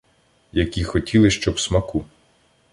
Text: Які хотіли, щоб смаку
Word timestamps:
Які 0.51 0.83
хотіли, 0.83 1.29
щоб 1.31 1.59
смаку 1.59 2.05